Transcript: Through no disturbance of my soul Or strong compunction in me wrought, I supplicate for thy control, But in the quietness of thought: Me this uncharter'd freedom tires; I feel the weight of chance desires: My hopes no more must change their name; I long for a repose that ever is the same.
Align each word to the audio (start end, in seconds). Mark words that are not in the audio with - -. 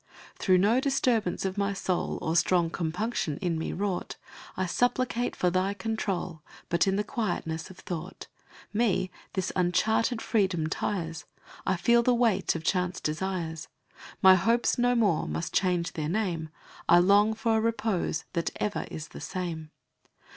Through 0.39 0.57
no 0.57 0.79
disturbance 0.79 1.45
of 1.45 1.59
my 1.59 1.73
soul 1.73 2.17
Or 2.23 2.35
strong 2.35 2.71
compunction 2.71 3.37
in 3.37 3.59
me 3.59 3.71
wrought, 3.71 4.15
I 4.57 4.65
supplicate 4.65 5.35
for 5.35 5.51
thy 5.51 5.75
control, 5.75 6.41
But 6.69 6.87
in 6.87 6.95
the 6.95 7.03
quietness 7.03 7.69
of 7.69 7.77
thought: 7.77 8.25
Me 8.73 9.11
this 9.33 9.51
uncharter'd 9.55 10.19
freedom 10.19 10.65
tires; 10.65 11.25
I 11.67 11.75
feel 11.75 12.01
the 12.01 12.15
weight 12.15 12.55
of 12.55 12.63
chance 12.63 12.99
desires: 12.99 13.67
My 14.23 14.33
hopes 14.33 14.79
no 14.79 14.95
more 14.95 15.27
must 15.27 15.53
change 15.53 15.91
their 15.93 16.09
name; 16.09 16.49
I 16.89 16.97
long 16.97 17.35
for 17.35 17.57
a 17.57 17.61
repose 17.61 18.25
that 18.33 18.49
ever 18.59 18.87
is 18.89 19.09
the 19.09 19.21
same. 19.21 19.69